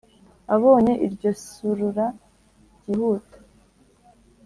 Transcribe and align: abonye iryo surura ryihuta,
abonye 0.55 0.93
iryo 1.05 1.31
surura 1.43 2.05
ryihuta, 2.77 3.37